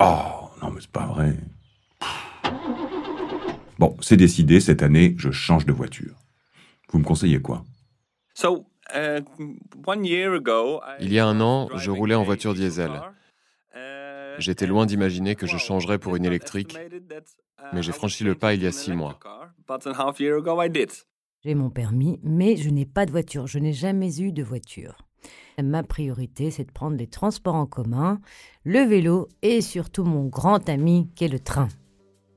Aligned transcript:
Oh, 0.00 0.50
non 0.62 0.70
mais 0.70 0.80
c'est 0.80 0.90
pas 0.90 1.06
vrai. 1.06 1.36
Bon, 3.78 3.96
c'est 4.00 4.16
décidé, 4.16 4.60
cette 4.60 4.82
année, 4.82 5.14
je 5.18 5.30
change 5.30 5.66
de 5.66 5.72
voiture. 5.72 6.16
Vous 6.90 6.98
me 6.98 7.04
conseillez 7.04 7.40
quoi? 7.40 7.64
Uh, 8.94 9.20
Il 11.00 11.12
y 11.12 11.18
a 11.18 11.26
un 11.26 11.40
an, 11.40 11.68
je 11.76 11.90
roulais 11.90 12.14
en 12.14 12.24
voiture 12.24 12.54
diesel. 12.54 12.90
Uh, 13.74 13.78
J'étais 14.38 14.66
loin 14.66 14.86
d'imaginer 14.86 15.34
que 15.34 15.46
je 15.46 15.56
changerais 15.56 15.98
pour 15.98 16.16
une 16.16 16.24
électrique, 16.24 16.76
mais 17.72 17.82
j'ai 17.82 17.92
franchi 17.92 18.24
le 18.24 18.34
pas 18.34 18.54
il 18.54 18.62
y 18.62 18.66
a 18.66 18.72
six 18.72 18.92
mois. 18.92 19.18
J'ai 21.44 21.54
mon 21.54 21.70
permis, 21.70 22.20
mais 22.22 22.56
je 22.56 22.70
n'ai 22.70 22.86
pas 22.86 23.06
de 23.06 23.10
voiture. 23.10 23.46
Je 23.46 23.58
n'ai 23.58 23.72
jamais 23.72 24.20
eu 24.20 24.32
de 24.32 24.42
voiture. 24.42 24.96
Ma 25.62 25.82
priorité, 25.82 26.50
c'est 26.50 26.64
de 26.64 26.72
prendre 26.72 26.96
les 26.96 27.06
transports 27.06 27.54
en 27.54 27.66
commun, 27.66 28.20
le 28.64 28.80
vélo 28.80 29.28
et 29.42 29.60
surtout 29.60 30.04
mon 30.04 30.26
grand 30.26 30.68
ami 30.68 31.08
qu'est 31.14 31.28
le 31.28 31.38
train. 31.38 31.68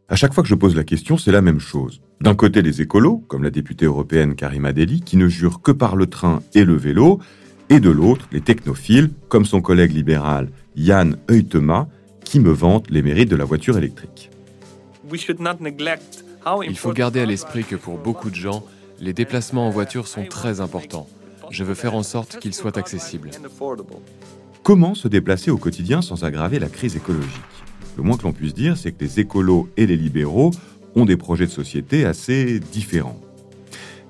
À 0.10 0.16
chaque 0.16 0.34
fois 0.34 0.44
que 0.44 0.50
je 0.50 0.56
pose 0.56 0.76
la 0.76 0.84
question, 0.84 1.18
c'est 1.18 1.32
la 1.32 1.42
même 1.42 1.60
chose. 1.60 2.02
D'un 2.22 2.36
côté, 2.36 2.62
les 2.62 2.82
écolos, 2.82 3.24
comme 3.28 3.44
la 3.44 3.50
députée 3.50 3.86
européenne 3.86 4.36
Karima 4.36 4.74
Deli, 4.74 5.02
qui 5.02 5.18
ne 5.18 5.28
jurent 5.28 5.62
que 5.62 5.72
par 5.72 5.96
le 5.96 6.08
train 6.08 6.42
et 6.54 6.64
le 6.64 6.76
vélo, 6.76 7.20
et 7.70 7.80
de 7.80 7.90
l'autre, 7.90 8.28
les 8.32 8.42
technophiles, 8.42 9.10
comme 9.28 9.46
son 9.46 9.62
collègue 9.62 9.92
libéral 9.92 10.50
Yann 10.76 11.18
Heutema, 11.32 11.88
qui 12.24 12.40
me 12.40 12.52
vante 12.52 12.90
les 12.92 13.02
mérites 13.02 13.30
de 13.30 13.36
la 13.36 13.46
voiture 13.46 13.78
électrique. 13.78 14.30
Il 15.12 16.78
faut 16.78 16.94
garder 16.94 17.22
à 17.22 17.26
l'esprit 17.26 17.64
que 17.64 17.76
pour 17.76 17.98
beaucoup 17.98 18.30
de 18.30 18.36
gens, 18.36 18.64
les 19.00 19.14
déplacements 19.14 19.68
en 19.68 19.72
voiture 19.72 20.08
sont 20.08 20.26
très 20.26 20.62
importants. 20.62 21.08
Je 21.50 21.64
veux 21.64 21.76
faire 21.76 21.96
en 21.96 22.04
sorte 22.04 22.40
qu'ils 22.40 22.54
soient 22.54 22.78
accessibles. 22.78 23.32
Comment 24.64 24.96
se 24.96 25.08
déplacer 25.08 25.52
au 25.52 25.58
quotidien 25.58 26.02
sans 26.02 26.24
aggraver 26.24 26.60
la 26.60 26.70
crise 26.70 26.96
écologique? 26.96 27.30
Le 27.98 28.04
moins 28.04 28.18
que 28.18 28.24
l'on 28.24 28.34
puisse 28.34 28.54
dire, 28.54 28.78
c'est 28.78 28.92
que 28.92 29.04
les 29.04 29.20
écolos 29.20 29.70
et 29.78 29.86
les 29.86 29.96
libéraux 29.96 30.52
ont 30.96 31.06
des 31.06 31.18
projets 31.18 31.46
de 31.46 31.52
société 31.52 32.06
assez 32.06 32.60
différents. 32.60 33.20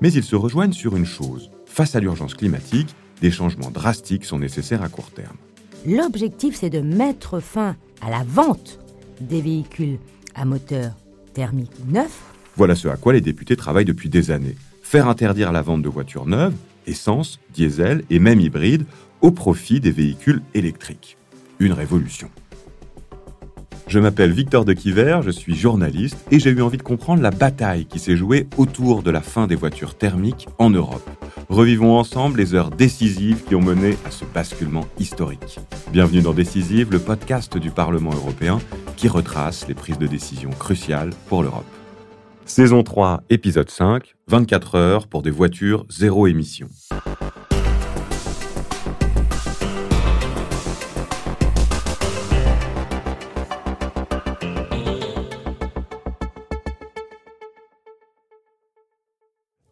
Mais 0.02 0.12
ils 0.12 0.24
se 0.24 0.36
rejoignent 0.36 0.74
sur 0.74 0.96
une 0.96 1.06
chose. 1.06 1.50
Face 1.66 1.96
à 1.96 2.00
l'urgence 2.00 2.34
climatique, 2.36 2.96
des 3.22 3.32
changements 3.32 3.72
drastiques 3.72 4.26
sont 4.26 4.40
nécessaires 4.40 4.84
à 4.84 4.90
court 4.90 5.12
terme. 5.12 5.38
L'objectif, 5.86 6.56
c'est 6.56 6.70
de 6.70 6.82
mettre 6.82 7.40
fin 7.40 7.76
à 8.02 8.10
la 8.10 8.24
vente 8.24 8.80
des 9.22 9.42
véhicules 9.42 10.00
à 10.36 10.46
moteur 10.46 10.94
thermique 11.34 11.72
neuf. 11.88 12.22
Voilà 12.58 12.76
ce 12.76 12.88
à 12.88 12.98
quoi 12.98 13.14
les 13.14 13.22
députés 13.22 13.56
travaillent 13.56 13.86
depuis 13.86 14.10
des 14.10 14.32
années. 14.32 14.56
Faire 14.82 15.08
interdire 15.08 15.52
la 15.52 15.62
vente 15.62 15.82
de 15.82 15.90
voitures 15.90 16.26
neuves, 16.26 16.54
essence, 16.88 17.40
diesel 17.54 18.04
et 18.10 18.20
même 18.20 18.40
hybrides, 18.40 18.86
au 19.22 19.32
profit 19.32 19.80
des 19.80 19.92
véhicules 19.92 20.42
électriques. 20.54 21.18
Une 21.60 21.74
révolution. 21.74 22.30
Je 23.88 24.00
m'appelle 24.00 24.32
Victor 24.32 24.66
de 24.66 24.74
Quiver, 24.74 25.20
je 25.24 25.30
suis 25.30 25.56
journaliste 25.56 26.18
et 26.32 26.40
j'ai 26.40 26.50
eu 26.50 26.62
envie 26.62 26.78
de 26.78 26.84
comprendre 26.84 27.22
la 27.22 27.30
bataille 27.30 27.86
qui 27.86 28.00
s'est 28.00 28.18
jouée 28.18 28.48
autour 28.58 29.04
de 29.04 29.12
la 29.12 29.22
fin 29.22 29.46
des 29.46 29.56
voitures 29.56 29.96
thermiques 29.96 30.48
en 30.58 30.72
Europe. 30.72 31.08
Revivons 31.50 31.96
ensemble 31.98 32.40
les 32.40 32.56
heures 32.56 32.72
décisives 32.72 33.44
qui 33.44 33.54
ont 33.54 33.62
mené 33.62 33.96
à 34.06 34.12
ce 34.12 34.26
basculement 34.26 34.88
historique. 35.00 35.60
Bienvenue 35.92 36.22
dans 36.22 36.34
Décisive, 36.34 36.92
le 36.92 37.00
podcast 37.00 37.58
du 37.60 37.70
Parlement 37.70 38.14
européen 38.14 38.60
qui 38.98 39.08
retrace 39.08 39.68
les 39.68 39.76
prises 39.76 40.00
de 40.00 40.08
décision 40.08 40.50
cruciales 40.50 41.12
pour 41.30 41.44
l'Europe. 41.44 41.66
Saison 42.48 42.84
3, 42.84 43.24
épisode 43.32 43.72
5, 43.72 44.14
24 44.28 44.76
heures 44.76 45.08
pour 45.08 45.24
des 45.24 45.32
voitures 45.32 45.84
zéro 45.90 46.28
émission. 46.28 46.68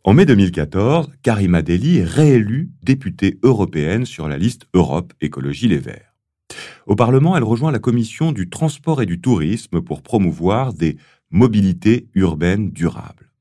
En 0.03 0.13
mai 0.13 0.25
2014, 0.25 1.11
Karima 1.21 1.61
Deli 1.61 1.99
est 1.99 2.03
réélue 2.03 2.71
députée 2.81 3.37
européenne 3.43 4.07
sur 4.07 4.27
la 4.27 4.39
liste 4.39 4.65
Europe 4.73 5.13
Écologie 5.21 5.67
Les 5.67 5.77
Verts. 5.77 6.15
Au 6.87 6.95
Parlement, 6.95 7.37
elle 7.37 7.43
rejoint 7.43 7.71
la 7.71 7.79
commission 7.79 8.31
du 8.31 8.49
transport 8.49 9.01
et 9.01 9.05
du 9.05 9.21
tourisme 9.21 9.81
pour 9.81 10.01
promouvoir 10.01 10.73
des 10.73 10.97
mobilités 11.33 12.07
urbaines 12.13 12.71
durables. 12.71 13.31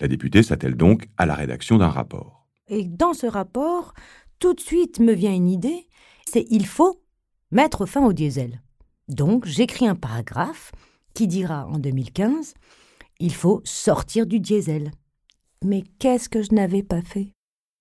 La 0.00 0.08
députée 0.08 0.42
s'attelle 0.42 0.74
donc 0.74 1.06
à 1.18 1.26
la 1.26 1.34
rédaction 1.34 1.76
d'un 1.76 1.90
rapport. 1.90 2.48
Et 2.68 2.84
dans 2.84 3.12
ce 3.12 3.26
rapport, 3.26 3.92
tout 4.38 4.54
de 4.54 4.60
suite 4.60 4.98
me 4.98 5.12
vient 5.12 5.34
une 5.34 5.50
idée, 5.50 5.86
c'est 6.26 6.46
il 6.50 6.66
faut 6.66 7.02
mettre 7.52 7.86
fin 7.86 8.04
au 8.04 8.14
diesel. 8.14 8.62
Donc 9.08 9.44
j'écris 9.44 9.86
un 9.86 9.94
paragraphe 9.94 10.72
qui 11.14 11.28
dira 11.28 11.66
en 11.66 11.78
2015, 11.78 12.54
il 13.20 13.34
faut 13.34 13.60
sortir 13.64 14.26
du 14.26 14.40
diesel. 14.40 14.90
Mais 15.62 15.84
qu'est-ce 15.98 16.28
que 16.28 16.42
je 16.42 16.54
n'avais 16.54 16.82
pas 16.82 17.02
fait? 17.02 17.32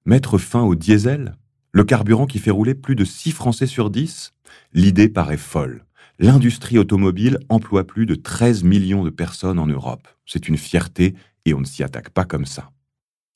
Mettre 0.05 0.37
fin 0.37 0.63
au 0.63 0.75
diesel? 0.75 1.37
Le 1.71 1.83
carburant 1.83 2.25
qui 2.25 2.39
fait 2.39 2.51
rouler 2.51 2.75
plus 2.75 2.95
de 2.95 3.05
6 3.05 3.31
Français 3.31 3.67
sur 3.67 3.89
10 3.89 4.33
L'idée 4.73 5.09
paraît 5.09 5.37
folle. 5.37 5.85
L'industrie 6.17 6.77
automobile 6.77 7.39
emploie 7.49 7.85
plus 7.85 8.05
de 8.05 8.15
13 8.15 8.63
millions 8.63 9.03
de 9.03 9.09
personnes 9.09 9.59
en 9.59 9.67
Europe. 9.67 10.07
C'est 10.25 10.47
une 10.47 10.57
fierté 10.57 11.13
et 11.43 11.53
on 11.53 11.59
ne 11.59 11.65
s'y 11.65 11.83
attaque 11.83 12.09
pas 12.09 12.23
comme 12.23 12.45
ça. 12.45 12.71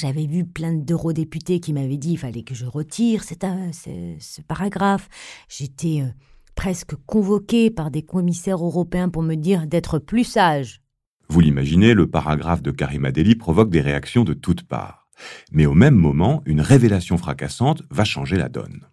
J'avais 0.02 0.28
vu 0.28 0.46
plein 0.46 0.74
d'eurodéputés 0.74 1.60
qui 1.60 1.74
m'avaient 1.74 1.98
dit 1.98 2.12
qu'il 2.12 2.20
fallait 2.20 2.44
que 2.44 2.56
je 2.56 2.66
retire 2.66 3.26
ce 3.26 4.42
paragraphe. 4.48 5.10
J'étais 5.50 6.04
euh, 6.04 6.10
presque 6.56 6.96
convoqué 7.06 7.70
par 7.70 7.92
des 7.92 8.02
commissaires 8.02 8.64
européens 8.64 9.10
pour 9.10 9.24
me 9.24 9.36
dire 9.36 9.68
d'être 9.68 10.00
plus 10.00 10.24
sage. 10.24 10.82
Vous 11.28 11.42
l'imaginez, 11.42 11.94
le 11.94 12.08
paragraphe 12.08 12.62
de 12.62 12.72
Karima 12.72 13.12
Deli 13.12 13.36
provoque 13.36 13.70
des 13.70 13.82
réactions 13.82 14.24
de 14.24 14.34
toutes 14.34 14.64
parts. 14.64 15.10
Mais 15.52 15.66
au 15.66 15.74
même 15.74 15.96
moment, 15.96 16.42
une 16.46 16.62
révélation 16.62 17.18
fracassante 17.18 17.84
va 17.90 18.06
changer 18.06 18.38
la 18.38 18.48
donne. 18.48 18.88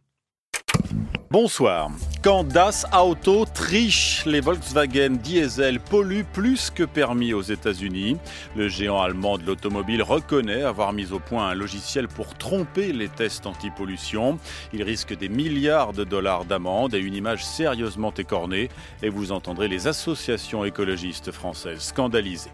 Bonsoir. 1.28 1.91
Quand 2.22 2.44
Das 2.44 2.87
Auto 2.92 3.47
triche, 3.47 4.25
les 4.26 4.41
Volkswagen 4.41 5.16
diesel 5.16 5.81
polluent 5.81 6.25
plus 6.32 6.70
que 6.70 6.84
permis 6.84 7.34
aux 7.34 7.42
États-Unis. 7.42 8.16
Le 8.54 8.69
géant 8.69 9.00
allemand 9.00 9.37
de 9.37 9.44
l'automobile 9.44 10.04
reconnaît 10.04 10.62
avoir 10.62 10.92
mis 10.92 11.10
au 11.10 11.19
point 11.19 11.48
un 11.48 11.54
logiciel 11.54 12.06
pour 12.06 12.34
tromper 12.34 12.92
les 12.92 13.09
tests 13.09 13.44
anti-pollution. 13.44 14.38
Il 14.72 14.84
risque 14.84 15.19
des 15.19 15.28
milliards 15.28 15.92
de 15.92 16.04
dollars 16.04 16.44
d'amende 16.44 16.94
et 16.94 17.00
une 17.00 17.14
image 17.14 17.44
sérieusement 17.44 18.14
écornée. 18.14 18.69
Et 19.03 19.08
vous 19.08 19.32
entendrez 19.32 19.66
les 19.66 19.88
associations 19.88 20.64
écologistes 20.64 21.32
françaises 21.32 21.81
scandalisées. 21.81 22.53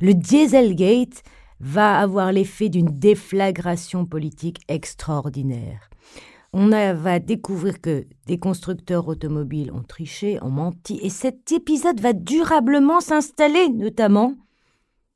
Le 0.00 0.14
Dieselgate 0.14 1.24
va 1.58 1.98
avoir 1.98 2.30
l'effet 2.30 2.68
d'une 2.68 2.98
déflagration 3.00 4.06
politique 4.06 4.60
extraordinaire 4.68 5.89
on 6.52 6.68
va 6.68 7.18
découvrir 7.18 7.80
que 7.80 8.06
des 8.26 8.38
constructeurs 8.38 9.08
automobiles 9.08 9.70
ont 9.72 9.82
triché, 9.82 10.38
ont 10.42 10.50
menti, 10.50 10.98
et 11.02 11.10
cet 11.10 11.52
épisode 11.52 12.00
va 12.00 12.12
durablement 12.12 13.00
s'installer, 13.00 13.68
notamment 13.68 14.36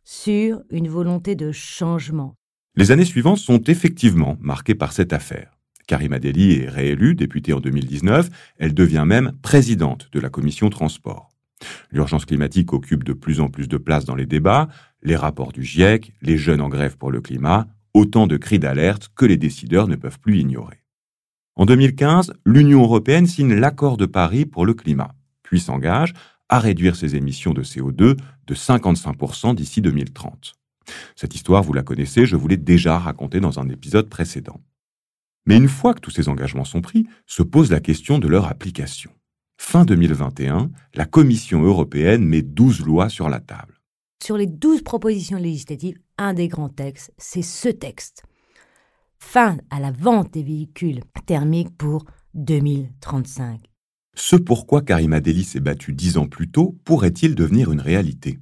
sur 0.04 0.62
une 0.70 0.88
volonté 0.88 1.34
de 1.34 1.50
changement. 1.50 2.34
Les 2.76 2.90
années 2.90 3.04
suivantes 3.04 3.38
sont 3.38 3.62
effectivement 3.64 4.36
marquées 4.40 4.74
par 4.74 4.92
cette 4.92 5.12
affaire. 5.12 5.58
Karima 5.86 6.18
Deli 6.18 6.54
est 6.54 6.68
réélue 6.68 7.14
députée 7.14 7.52
en 7.52 7.60
2019, 7.60 8.30
elle 8.58 8.74
devient 8.74 9.04
même 9.06 9.32
présidente 9.42 10.08
de 10.12 10.20
la 10.20 10.30
commission 10.30 10.70
transport. 10.70 11.28
L'urgence 11.90 12.24
climatique 12.24 12.72
occupe 12.72 13.04
de 13.04 13.12
plus 13.12 13.40
en 13.40 13.48
plus 13.48 13.68
de 13.68 13.76
place 13.76 14.04
dans 14.04 14.14
les 14.14 14.26
débats, 14.26 14.68
les 15.02 15.16
rapports 15.16 15.52
du 15.52 15.62
GIEC, 15.62 16.12
les 16.22 16.36
jeunes 16.36 16.60
en 16.60 16.68
grève 16.68 16.96
pour 16.96 17.10
le 17.10 17.20
climat, 17.20 17.66
autant 17.92 18.26
de 18.26 18.36
cris 18.36 18.58
d'alerte 18.58 19.10
que 19.14 19.24
les 19.24 19.36
décideurs 19.36 19.88
ne 19.88 19.96
peuvent 19.96 20.18
plus 20.18 20.38
ignorer. 20.38 20.83
En 21.56 21.66
2015, 21.66 22.32
l'Union 22.44 22.82
européenne 22.82 23.26
signe 23.26 23.54
l'accord 23.54 23.96
de 23.96 24.06
Paris 24.06 24.44
pour 24.44 24.66
le 24.66 24.74
climat, 24.74 25.14
puis 25.44 25.60
s'engage 25.60 26.12
à 26.48 26.58
réduire 26.58 26.96
ses 26.96 27.14
émissions 27.14 27.52
de 27.52 27.62
CO2 27.62 28.16
de 28.46 28.54
55% 28.54 29.54
d'ici 29.54 29.80
2030. 29.80 30.54
Cette 31.14 31.36
histoire, 31.36 31.62
vous 31.62 31.72
la 31.72 31.84
connaissez, 31.84 32.26
je 32.26 32.34
vous 32.34 32.48
l'ai 32.48 32.56
déjà 32.56 32.98
racontée 32.98 33.38
dans 33.38 33.60
un 33.60 33.68
épisode 33.68 34.08
précédent. 34.08 34.60
Mais 35.46 35.56
une 35.56 35.68
fois 35.68 35.94
que 35.94 36.00
tous 36.00 36.10
ces 36.10 36.28
engagements 36.28 36.64
sont 36.64 36.80
pris, 36.80 37.06
se 37.26 37.44
pose 37.44 37.70
la 37.70 37.80
question 37.80 38.18
de 38.18 38.26
leur 38.26 38.46
application. 38.46 39.12
Fin 39.56 39.84
2021, 39.84 40.72
la 40.94 41.06
Commission 41.06 41.62
européenne 41.62 42.24
met 42.24 42.42
12 42.42 42.84
lois 42.84 43.08
sur 43.08 43.28
la 43.28 43.38
table. 43.38 43.80
Sur 44.20 44.36
les 44.36 44.46
12 44.48 44.82
propositions 44.82 45.38
législatives, 45.38 45.98
un 46.18 46.34
des 46.34 46.48
grands 46.48 46.68
textes, 46.68 47.12
c'est 47.16 47.42
ce 47.42 47.68
texte 47.68 48.24
fin 49.18 49.58
à 49.70 49.80
la 49.80 49.90
vente 49.90 50.32
des 50.32 50.42
véhicules 50.42 51.00
thermiques 51.26 51.76
pour 51.76 52.04
2035. 52.34 53.60
Ce 54.14 54.36
pourquoi 54.36 54.82
Karima 54.82 55.20
Deli 55.20 55.44
s'est 55.44 55.60
battu 55.60 55.92
dix 55.92 56.18
ans 56.18 56.26
plus 56.26 56.50
tôt 56.50 56.78
pourrait-il 56.84 57.34
devenir 57.34 57.72
une 57.72 57.80
réalité? 57.80 58.38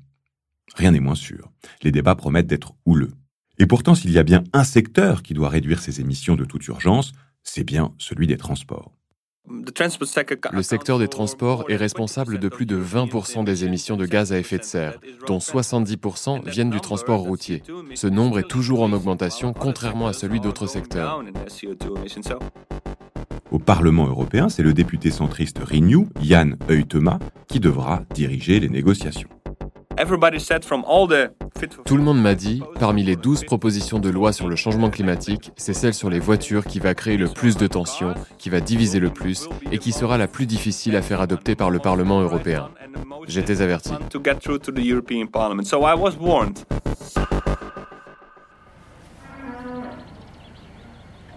Rien 0.75 0.91
n'est 0.93 1.01
moins 1.01 1.15
sûr. 1.15 1.51
Les 1.83 1.93
débats 1.93 2.15
promettent 2.15 2.47
d'être 2.47 2.75
houleux. 2.85 3.13
Et 3.59 3.67
pourtant, 3.67 3.95
s'il 3.95 4.11
y 4.11 4.19
a 4.19 4.23
bien 4.23 4.45
un 4.53 4.65
secteur 4.65 5.23
qui 5.23 5.35
doit 5.35 5.49
réduire 5.49 5.81
ses 5.81 6.01
émissions 6.01 6.37
de 6.37 6.45
toute 6.45 6.67
urgence, 6.69 7.13
c'est 7.43 7.65
bien 7.65 7.95
celui 7.99 8.27
des 8.27 8.37
transports. 8.37 8.93
Le 9.49 10.63
secteur 10.63 10.99
des 10.99 11.09
transports 11.09 11.65
est 11.69 11.77
responsable 11.77 12.39
de 12.39 12.49
plus 12.49 12.67
de 12.67 12.81
20% 12.81 13.45
des 13.45 13.65
émissions 13.65 13.97
de 13.97 14.07
gaz 14.07 14.33
à 14.33 14.39
effet 14.39 14.59
de 14.59 14.63
serre, 14.63 14.99
dont 15.27 15.39
70% 15.39 16.49
viennent 16.49 16.71
du 16.71 16.81
transport 16.81 17.21
routier. 17.21 17.63
Ce 17.95 18.07
nombre 18.07 18.39
est 18.39 18.49
toujours 18.49 18.83
en 18.83 18.93
augmentation, 18.93 19.53
contrairement 19.53 20.07
à 20.07 20.13
celui 20.13 20.41
d'autres 20.41 20.67
secteurs. 20.67 21.23
Au 23.51 23.59
Parlement 23.59 24.07
européen, 24.07 24.49
c'est 24.49 24.63
le 24.63 24.73
député 24.73 25.11
centriste 25.11 25.59
Renew, 25.59 26.09
Jan 26.23 26.53
Huytema, 26.69 27.19
qui 27.49 27.61
devra 27.61 28.03
diriger 28.15 28.61
les 28.61 28.69
négociations. 28.69 29.29
Tout 31.85 31.97
le 31.97 32.03
monde 32.03 32.21
m'a 32.21 32.35
dit, 32.35 32.63
parmi 32.81 33.05
les 33.05 33.17
12 33.17 33.45
propositions 33.45 33.99
de 33.99 34.09
loi 34.09 34.33
sur 34.33 34.49
le 34.49 34.57
changement 34.57 34.91
climatique, 34.91 35.53
c'est 35.57 35.75
celle 35.75 35.95
sur 35.95 36.11
les 36.11 36.19
voitures 36.19 36.65
qui 36.65 36.81
va 36.81 36.95
créer 36.95 37.17
le 37.17 37.29
plus 37.29 37.57
de 37.57 37.67
tensions, 37.67 38.15
qui 38.39 38.51
va 38.51 38.61
diviser 38.61 38.99
le 38.99 39.11
plus 39.11 39.49
et 39.71 39.79
qui 39.79 39.93
sera 39.93 40.19
la 40.19 40.27
plus 40.27 40.47
difficile 40.47 40.97
à 40.97 41.03
faire 41.03 41.21
adopter 41.21 41.55
par 41.55 41.71
le 41.71 41.79
Parlement 41.79 42.21
européen. 42.21 42.69
J'étais 43.29 43.61
averti. 43.63 43.93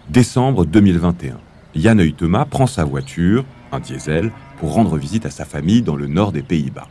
Décembre 0.08 0.64
2021. 0.64 1.38
Yann 1.74 2.00
Huytema 2.00 2.46
prend 2.46 2.66
sa 2.66 2.84
voiture, 2.84 3.44
un 3.70 3.80
diesel, 3.80 4.32
pour 4.58 4.72
rendre 4.72 4.96
visite 4.96 5.26
à 5.26 5.30
sa 5.30 5.44
famille 5.44 5.82
dans 5.82 5.96
le 5.96 6.06
nord 6.06 6.32
des 6.32 6.42
Pays-Bas. 6.42 6.88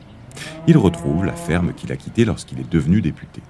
Il 0.68 0.78
retrouve 0.78 1.26
la 1.26 1.34
ferme 1.34 1.74
qu'il 1.74 1.92
a 1.92 1.96
quittée 1.96 2.26
lorsqu'il 2.26 2.60
est 2.60 2.70
devenu 2.70 3.02
député. 3.02 3.42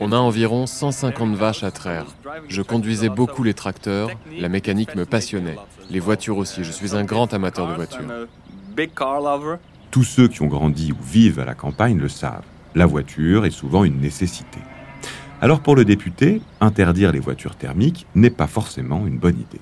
On 0.00 0.12
a 0.12 0.16
environ 0.16 0.66
150 0.66 1.34
vaches 1.34 1.62
à 1.62 1.70
traire. 1.70 2.06
Je 2.48 2.62
conduisais 2.62 3.10
beaucoup 3.10 3.42
les 3.42 3.54
tracteurs, 3.54 4.10
la 4.38 4.48
mécanique 4.48 4.94
me 4.94 5.04
passionnait, 5.04 5.58
les 5.90 6.00
voitures 6.00 6.38
aussi, 6.38 6.64
je 6.64 6.72
suis 6.72 6.96
un 6.96 7.04
grand 7.04 7.34
amateur 7.34 7.68
de 7.68 7.74
voitures. 7.74 8.08
Tous 9.90 10.04
ceux 10.04 10.28
qui 10.28 10.42
ont 10.42 10.46
grandi 10.46 10.92
ou 10.92 11.02
vivent 11.02 11.40
à 11.40 11.44
la 11.44 11.54
campagne 11.54 11.98
le 11.98 12.08
savent, 12.08 12.44
la 12.74 12.86
voiture 12.86 13.44
est 13.44 13.50
souvent 13.50 13.84
une 13.84 14.00
nécessité. 14.00 14.58
Alors 15.42 15.60
pour 15.60 15.76
le 15.76 15.84
député, 15.84 16.40
interdire 16.60 17.12
les 17.12 17.20
voitures 17.20 17.56
thermiques 17.56 18.06
n'est 18.14 18.30
pas 18.30 18.46
forcément 18.46 19.06
une 19.06 19.18
bonne 19.18 19.38
idée. 19.38 19.60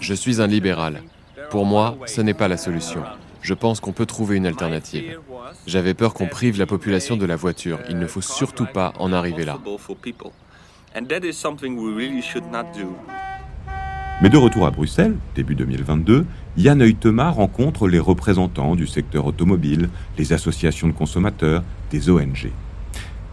Je 0.00 0.14
suis 0.14 0.42
un 0.42 0.46
libéral. 0.46 1.02
Pour 1.50 1.64
moi, 1.64 1.96
ce 2.06 2.20
n'est 2.20 2.34
pas 2.34 2.48
la 2.48 2.56
solution. 2.56 3.02
Je 3.40 3.54
pense 3.54 3.80
qu'on 3.80 3.92
peut 3.92 4.06
trouver 4.06 4.36
une 4.36 4.46
alternative. 4.46 5.18
J'avais 5.66 5.94
peur 5.94 6.12
qu'on 6.12 6.26
prive 6.26 6.58
la 6.58 6.66
population 6.66 7.16
de 7.16 7.24
la 7.24 7.36
voiture. 7.36 7.78
Il 7.88 7.98
ne 7.98 8.06
faut 8.06 8.20
surtout 8.20 8.66
pas 8.66 8.92
en 8.98 9.12
arriver 9.12 9.44
là. 9.44 9.58
Mais 14.20 14.28
de 14.28 14.36
retour 14.36 14.66
à 14.66 14.70
Bruxelles, 14.70 15.16
début 15.36 15.54
2022, 15.54 16.26
Yann 16.56 16.82
Huytema 16.82 17.30
rencontre 17.30 17.86
les 17.86 18.00
représentants 18.00 18.74
du 18.74 18.86
secteur 18.86 19.26
automobile, 19.26 19.88
les 20.18 20.32
associations 20.32 20.88
de 20.88 20.92
consommateurs, 20.92 21.62
des 21.90 22.10
ONG. 22.10 22.50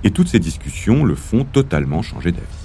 Et 0.04 0.12
toutes 0.12 0.28
ces 0.28 0.40
discussions 0.40 1.04
le 1.04 1.16
font 1.16 1.44
totalement 1.44 2.04
changer 2.04 2.32
d'avis. 2.32 2.65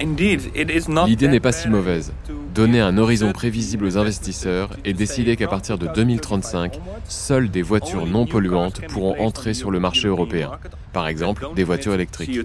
L'idée 0.00 1.28
n'est 1.28 1.40
pas 1.40 1.52
si 1.52 1.68
mauvaise. 1.68 2.12
Donner 2.54 2.80
un 2.80 2.98
horizon 2.98 3.32
prévisible 3.32 3.84
aux 3.84 3.98
investisseurs 3.98 4.70
et 4.84 4.92
décider 4.92 5.36
qu'à 5.36 5.48
partir 5.48 5.78
de 5.78 5.86
2035, 5.86 6.78
seules 7.08 7.50
des 7.50 7.62
voitures 7.62 8.06
non 8.06 8.26
polluantes 8.26 8.80
pourront 8.88 9.18
entrer 9.20 9.54
sur 9.54 9.70
le 9.70 9.80
marché 9.80 10.08
européen. 10.08 10.52
Par 10.92 11.08
exemple, 11.08 11.48
des 11.54 11.64
voitures 11.64 11.94
électriques. 11.94 12.38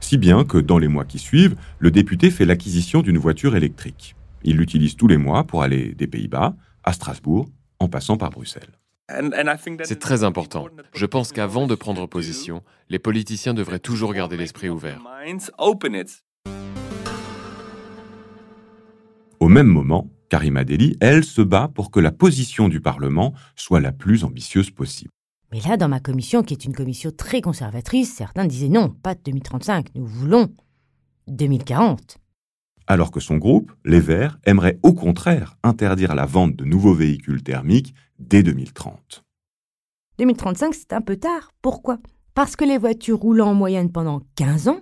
Si 0.00 0.18
bien 0.18 0.44
que 0.44 0.58
dans 0.58 0.78
les 0.78 0.88
mois 0.88 1.04
qui 1.04 1.18
suivent, 1.18 1.56
le 1.78 1.90
député 1.90 2.30
fait 2.30 2.44
l'acquisition 2.44 3.00
d'une 3.00 3.18
voiture 3.18 3.56
électrique. 3.56 4.14
Il 4.44 4.56
l'utilise 4.56 4.96
tous 4.96 5.08
les 5.08 5.16
mois 5.16 5.44
pour 5.44 5.62
aller 5.62 5.94
des 5.94 6.06
Pays-Bas 6.06 6.54
à 6.84 6.92
Strasbourg 6.92 7.48
en 7.80 7.88
passant 7.88 8.16
par 8.16 8.30
Bruxelles. 8.30 8.78
C'est 9.84 10.00
très 10.00 10.24
important. 10.24 10.66
Je 10.92 11.06
pense 11.06 11.32
qu'avant 11.32 11.66
de 11.66 11.74
prendre 11.74 12.06
position, 12.06 12.62
les 12.88 12.98
politiciens 12.98 13.54
devraient 13.54 13.78
toujours 13.78 14.12
garder 14.12 14.36
l'esprit 14.36 14.68
ouvert. 14.68 15.00
Au 19.38 19.48
même 19.48 19.66
moment, 19.68 20.10
Karima 20.28 20.64
Deli, 20.64 20.96
elle, 21.00 21.24
se 21.24 21.42
bat 21.42 21.70
pour 21.72 21.90
que 21.90 22.00
la 22.00 22.10
position 22.10 22.68
du 22.68 22.80
Parlement 22.80 23.32
soit 23.54 23.80
la 23.80 23.92
plus 23.92 24.24
ambitieuse 24.24 24.70
possible. 24.70 25.10
Mais 25.52 25.60
là, 25.60 25.76
dans 25.76 25.88
ma 25.88 26.00
commission, 26.00 26.42
qui 26.42 26.54
est 26.54 26.64
une 26.64 26.74
commission 26.74 27.12
très 27.16 27.40
conservatrice, 27.40 28.12
certains 28.12 28.46
disaient 28.46 28.68
non, 28.68 28.88
pas 28.88 29.14
2035, 29.14 29.88
nous 29.94 30.06
voulons 30.06 30.52
2040 31.28 32.18
alors 32.86 33.10
que 33.10 33.20
son 33.20 33.36
groupe, 33.36 33.72
les 33.84 34.00
Verts, 34.00 34.38
aimerait 34.44 34.78
au 34.82 34.92
contraire 34.92 35.56
interdire 35.62 36.14
la 36.14 36.26
vente 36.26 36.54
de 36.54 36.64
nouveaux 36.64 36.94
véhicules 36.94 37.42
thermiques 37.42 37.94
dès 38.18 38.42
2030. 38.42 39.24
2035, 40.18 40.74
c'est 40.74 40.92
un 40.92 41.00
peu 41.00 41.16
tard. 41.16 41.52
Pourquoi? 41.62 41.98
Parce 42.34 42.56
que 42.56 42.64
les 42.64 42.78
voitures 42.78 43.18
roulant 43.18 43.50
en 43.50 43.54
moyenne 43.54 43.90
pendant 43.90 44.20
15 44.36 44.68
ans, 44.68 44.80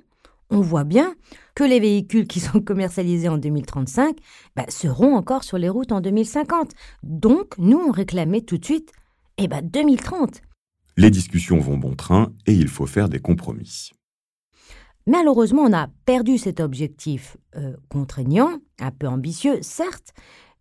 on 0.51 0.61
voit 0.61 0.85
bien 0.85 1.15
que 1.55 1.65
les 1.65 1.81
véhicules 1.81 2.27
qui 2.27 2.41
sont 2.41 2.61
commercialisés 2.65 3.29
en 3.29 3.39
2035 3.39 4.17
bah, 4.57 4.67
seront 4.69 5.15
encore 5.15 5.45
sur 5.45 5.59
les 5.59 5.69
routes 5.69 5.93
en 5.93 6.01
2050. 6.01 6.73
Donc, 7.03 7.57
nous, 7.59 7.79
on 7.79 7.91
réclamait 7.91 8.43
tout 8.43 8.59
de 8.59 8.65
suite 8.65 8.93
eh 9.39 9.49
ben, 9.49 9.63
2030. 9.63 10.43
Les 10.97 11.11
discussions 11.11 11.59
vont 11.59 11.77
bon 11.77 11.95
train 11.95 12.33
et 12.47 12.53
il 12.53 12.69
faut 12.69 12.87
faire 12.87 13.09
des 13.09 13.19
compromis. 13.19 13.91
Malheureusement, 15.07 15.63
on 15.63 15.73
a 15.73 15.89
perdu 16.07 16.39
cet 16.39 16.61
objectif 16.61 17.37
euh, 17.57 17.77
contraignant, 17.89 18.59
un 18.79 18.91
peu 18.91 19.07
ambitieux, 19.07 19.59
certes, 19.61 20.15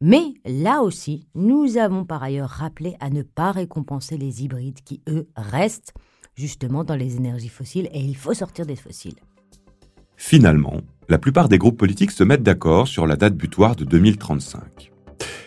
mais 0.06 0.34
là 0.46 0.82
aussi, 0.82 1.30
nous 1.34 1.78
avons 1.78 2.04
par 2.04 2.22
ailleurs 2.22 2.50
rappelé 2.50 2.98
à 3.00 3.10
ne 3.10 3.22
pas 3.22 3.54
récompenser 3.54 4.18
les 4.18 4.44
hybrides 4.44 4.84
qui, 4.84 5.00
eux, 5.08 5.30
restent 5.38 5.94
justement 6.36 6.84
dans 6.84 6.98
les 6.98 7.16
énergies 7.16 7.48
fossiles 7.48 7.88
et 7.94 8.02
il 8.02 8.18
faut 8.18 8.34
sortir 8.34 8.66
des 8.66 8.76
fossiles. 8.76 9.16
Finalement, 10.18 10.82
la 11.08 11.20
plupart 11.20 11.48
des 11.48 11.58
groupes 11.58 11.78
politiques 11.78 12.12
se 12.12 12.26
mettent 12.26 12.44
d'accord 12.44 12.90
sur 12.90 13.08
la 13.08 13.16
date 13.16 13.38
butoir 13.38 13.78
de 13.78 13.86
2035. 13.86 14.92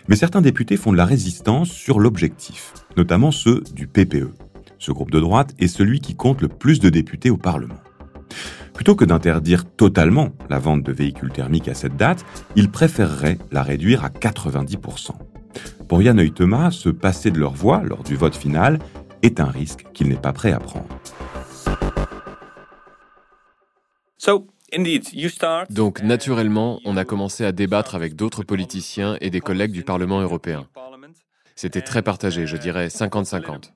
Mais 0.08 0.16
certains 0.16 0.40
députés 0.40 0.78
font 0.78 0.92
de 0.92 0.96
la 0.96 1.04
résistance 1.04 1.68
sur 1.68 2.00
l'objectif, 2.00 2.72
notamment 2.96 3.32
ceux 3.32 3.62
du 3.74 3.86
PPE. 3.86 4.32
Ce 4.78 4.90
groupe 4.90 5.10
de 5.10 5.20
droite 5.20 5.54
est 5.58 5.68
celui 5.68 6.00
qui 6.00 6.14
compte 6.14 6.40
le 6.40 6.48
plus 6.48 6.80
de 6.80 6.88
députés 6.88 7.28
au 7.28 7.36
Parlement. 7.36 7.76
Plutôt 8.86 9.04
que 9.04 9.04
d'interdire 9.04 9.64
totalement 9.64 10.28
la 10.48 10.60
vente 10.60 10.84
de 10.84 10.92
véhicules 10.92 11.32
thermiques 11.32 11.66
à 11.66 11.74
cette 11.74 11.96
date, 11.96 12.24
il 12.54 12.70
préférerait 12.70 13.36
la 13.50 13.64
réduire 13.64 14.04
à 14.04 14.10
90%. 14.10 15.10
Pour 15.88 16.02
Yann 16.02 16.20
Huytema, 16.20 16.70
se 16.70 16.90
passer 16.90 17.32
de 17.32 17.40
leur 17.40 17.52
voix 17.52 17.82
lors 17.82 18.04
du 18.04 18.14
vote 18.14 18.36
final 18.36 18.78
est 19.22 19.40
un 19.40 19.46
risque 19.46 19.86
qu'il 19.92 20.08
n'est 20.08 20.14
pas 20.14 20.32
prêt 20.32 20.52
à 20.52 20.60
prendre. 20.60 20.86
Donc 25.68 26.02
naturellement, 26.04 26.78
on 26.84 26.96
a 26.96 27.04
commencé 27.04 27.44
à 27.44 27.50
débattre 27.50 27.96
avec 27.96 28.14
d'autres 28.14 28.44
politiciens 28.44 29.16
et 29.20 29.30
des 29.30 29.40
collègues 29.40 29.72
du 29.72 29.82
Parlement 29.82 30.20
européen. 30.20 30.68
C'était 31.56 31.82
très 31.82 32.02
partagé, 32.02 32.46
je 32.46 32.56
dirais 32.56 32.86
50-50. 32.86 33.72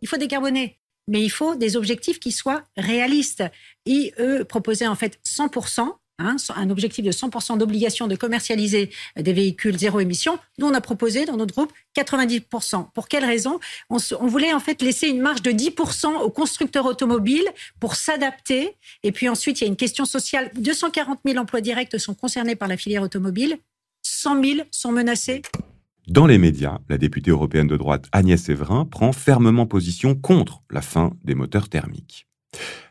Il 0.00 0.08
faut 0.08 0.16
décarboner 0.16 0.80
mais 1.10 1.22
il 1.22 1.28
faut 1.28 1.56
des 1.56 1.76
objectifs 1.76 2.18
qui 2.20 2.32
soient 2.32 2.62
réalistes. 2.76 3.44
IE 3.84 4.12
proposait 4.48 4.86
en 4.86 4.94
fait 4.94 5.18
100%. 5.26 5.92
Hein, 6.22 6.36
un 6.54 6.68
objectif 6.68 7.02
de 7.02 7.12
100% 7.12 7.56
d'obligation 7.56 8.06
de 8.06 8.14
commercialiser 8.14 8.90
des 9.16 9.32
véhicules 9.32 9.78
zéro 9.78 10.00
émission. 10.00 10.38
Nous, 10.58 10.66
on 10.66 10.74
a 10.74 10.82
proposé 10.82 11.24
dans 11.24 11.38
notre 11.38 11.54
groupe 11.54 11.72
90%. 11.96 12.90
Pour 12.92 13.08
quelle 13.08 13.24
raison? 13.24 13.58
On, 13.88 13.96
on, 14.20 14.26
voulait 14.26 14.52
en 14.52 14.60
fait 14.60 14.82
laisser 14.82 15.08
une 15.08 15.22
marge 15.22 15.40
de 15.40 15.50
10% 15.50 16.18
aux 16.18 16.28
constructeurs 16.28 16.84
automobiles 16.84 17.48
pour 17.80 17.94
s'adapter. 17.94 18.76
Et 19.02 19.12
puis 19.12 19.30
ensuite, 19.30 19.60
il 19.60 19.64
y 19.64 19.66
a 19.66 19.68
une 19.68 19.76
question 19.76 20.04
sociale. 20.04 20.50
240 20.56 21.20
000 21.24 21.38
emplois 21.38 21.62
directs 21.62 21.98
sont 21.98 22.14
concernés 22.14 22.54
par 22.54 22.68
la 22.68 22.76
filière 22.76 23.02
automobile. 23.02 23.56
100 24.02 24.44
000 24.44 24.60
sont 24.70 24.92
menacés. 24.92 25.40
Dans 26.08 26.26
les 26.26 26.38
médias, 26.38 26.78
la 26.88 26.98
députée 26.98 27.30
européenne 27.30 27.66
de 27.66 27.76
droite 27.76 28.08
Agnès 28.12 28.48
Evrin 28.48 28.84
prend 28.84 29.12
fermement 29.12 29.66
position 29.66 30.14
contre 30.14 30.62
la 30.70 30.82
fin 30.82 31.12
des 31.24 31.34
moteurs 31.34 31.68
thermiques. 31.68 32.26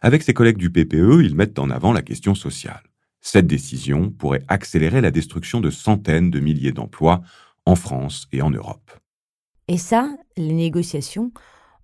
Avec 0.01 0.23
ses 0.23 0.33
collègues 0.33 0.57
du 0.57 0.71
PPE, 0.71 1.23
ils 1.23 1.35
mettent 1.35 1.59
en 1.59 1.69
avant 1.69 1.91
la 1.91 2.01
question 2.01 2.35
sociale. 2.35 2.83
Cette 3.19 3.47
décision 3.47 4.09
pourrait 4.09 4.43
accélérer 4.47 5.01
la 5.01 5.11
destruction 5.11 5.59
de 5.59 5.69
centaines 5.69 6.31
de 6.31 6.39
milliers 6.39 6.71
d'emplois 6.71 7.21
en 7.65 7.75
France 7.75 8.27
et 8.31 8.41
en 8.41 8.51
Europe. 8.51 8.91
Et 9.67 9.77
ça, 9.77 10.15
les 10.37 10.53
négociations 10.53 11.31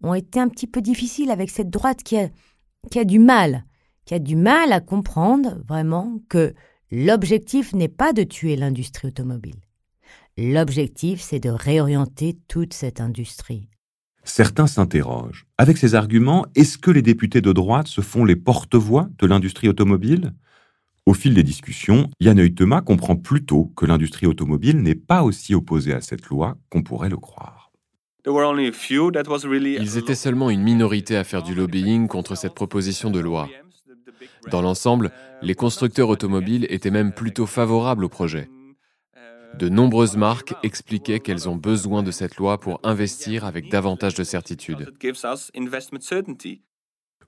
ont 0.01 0.13
été 0.13 0.39
un 0.39 0.48
petit 0.48 0.67
peu 0.67 0.82
difficiles 0.82 1.32
avec 1.32 1.50
cette 1.50 1.70
droite 1.70 2.03
qui 2.03 2.17
a 2.17 3.03
du 3.03 3.20
mal, 3.20 3.65
qui 4.05 4.13
a 4.13 4.20
du 4.20 4.36
mal 4.36 4.72
à 4.72 4.79
comprendre 4.79 5.62
vraiment 5.67 6.20
que 6.29 6.53
l'objectif 6.91 7.74
n'est 7.74 7.89
pas 7.89 8.13
de 8.13 8.24
tuer 8.24 8.55
l'industrie 8.55 9.10
automobile. 9.10 9.65
L'objectif, 10.38 11.22
c'est 11.22 11.39
de 11.39 11.50
réorienter 11.50 12.38
toute 12.50 12.74
cette 12.74 13.00
industrie. 13.00 13.70
Certains 14.25 14.68
s'interrogent. 14.68 15.46
Avec 15.58 15.77
ces 15.77 15.96
arguments, 15.96 16.46
est-ce 16.56 16.77
que 16.77 16.92
les 16.92 17.01
députés 17.01 17.39
de 17.39 17.54
droite 17.54 17.88
se 17.88 18.01
font 18.01 18.25
les 18.25 18.36
porte-voix 18.36 19.08
de 19.18 19.27
l'industrie 19.27 19.70
automobile? 19.70 20.34
Au 21.06 21.13
fil 21.13 21.36
des 21.36 21.44
discussions, 21.44 22.10
Yann 22.20 22.38
Huytema 22.38 22.82
comprend 22.82 23.15
plutôt 23.15 23.72
que 23.77 23.86
l'industrie 23.86 24.25
automobile 24.25 24.82
n'est 24.82 24.96
pas 24.96 25.24
aussi 25.24 25.56
opposée 25.56 25.94
à 25.94 26.01
cette 26.01 26.25
loi 26.25 26.58
qu'on 26.70 26.84
pourrait 26.84 27.10
le 27.10 27.18
croire. 27.18 27.72
Ils 28.25 29.98
étaient 29.98 30.15
seulement 30.15 30.50
une 30.50 30.63
minorité 30.63 31.15
à 31.15 31.24
faire 31.24 31.44
du 31.44 31.56
lobbying 31.56 32.10
contre 32.10 32.36
cette 32.36 32.56
proposition 32.56 33.10
de 33.10 33.20
loi. 33.20 33.48
Dans 34.51 34.62
l'ensemble, 34.62 35.12
les 35.42 35.56
constructeurs 35.56 36.10
automobiles 36.10 36.65
étaient 36.70 36.92
même 36.92 37.13
plutôt 37.13 37.46
favorables 37.46 38.04
au 38.04 38.10
projet. 38.10 38.50
De 39.54 39.70
nombreuses 39.70 40.18
marques 40.18 40.54
expliquaient 40.64 41.20
qu'elles 41.20 41.48
ont 41.48 41.56
besoin 41.56 42.04
de 42.04 42.12
cette 42.12 42.38
loi 42.38 42.60
pour 42.60 42.80
investir 42.84 43.46
avec 43.46 43.70
davantage 43.70 44.16
de 44.16 44.24
certitude. 44.24 44.92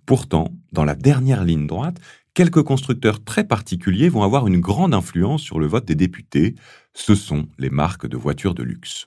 Pourtant, 0.05 0.53
dans 0.71 0.86
la 0.86 0.95
dernière 0.95 1.43
ligne 1.43 1.67
droite, 1.67 1.97
quelques 2.33 2.63
constructeurs 2.63 3.24
très 3.24 3.45
particuliers 3.45 4.09
vont 4.09 4.24
avoir 4.24 4.47
une 4.47 4.59
grande 4.59 4.93
influence 4.93 5.41
sur 5.41 5.59
le 5.59 5.67
vote 5.67 5.86
des 5.86 5.95
députés. 5.95 6.55
Ce 6.93 7.15
sont 7.15 7.47
les 7.57 7.69
marques 7.69 8.07
de 8.07 8.17
voitures 8.17 8.53
de 8.53 8.63
luxe. 8.63 9.05